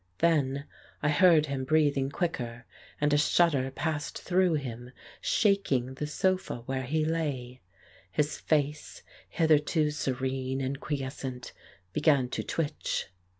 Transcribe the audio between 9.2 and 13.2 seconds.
hitherto serene and quiescent, began to twitch.